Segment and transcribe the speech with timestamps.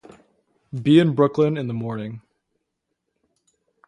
[0.81, 2.23] Be in Brooklyn in the morning.